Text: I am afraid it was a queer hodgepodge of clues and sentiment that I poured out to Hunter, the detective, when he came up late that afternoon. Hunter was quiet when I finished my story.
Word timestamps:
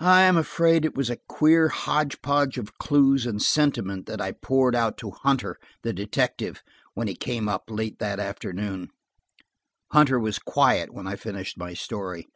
I 0.00 0.22
am 0.22 0.38
afraid 0.38 0.82
it 0.86 0.96
was 0.96 1.10
a 1.10 1.18
queer 1.28 1.68
hodgepodge 1.68 2.56
of 2.56 2.78
clues 2.78 3.26
and 3.26 3.42
sentiment 3.42 4.06
that 4.06 4.18
I 4.18 4.32
poured 4.32 4.74
out 4.74 4.96
to 4.96 5.10
Hunter, 5.10 5.58
the 5.82 5.92
detective, 5.92 6.62
when 6.94 7.06
he 7.06 7.14
came 7.14 7.50
up 7.50 7.64
late 7.68 7.98
that 7.98 8.18
afternoon. 8.18 8.88
Hunter 9.90 10.18
was 10.18 10.38
quiet 10.38 10.94
when 10.94 11.06
I 11.06 11.16
finished 11.16 11.58
my 11.58 11.74
story. 11.74 12.26